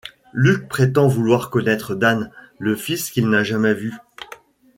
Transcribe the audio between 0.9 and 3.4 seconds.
vouloir connaître Dane, le fils qu'il